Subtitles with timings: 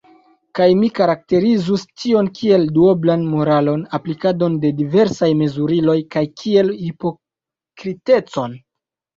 [0.59, 8.61] Kaj mi karakterizus tion kiel duoblan moralon, aplikadon de diversaj mezuriloj kaj kiel hipokritecon.